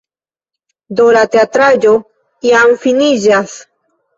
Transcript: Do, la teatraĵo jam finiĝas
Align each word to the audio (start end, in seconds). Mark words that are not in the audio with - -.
Do, 1.01 1.05
la 1.19 1.21
teatraĵo 1.35 1.93
jam 2.49 2.77
finiĝas 2.87 3.55